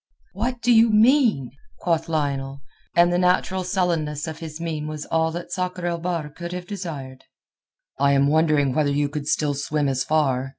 [0.33, 2.63] "What do you mean?" quoth Lionel,
[2.95, 6.65] and the natural sullenness of his mien was all that Sakr el Bahr could have
[6.65, 7.25] desired.
[7.99, 10.49] "I am wondering whether you could still swim as far.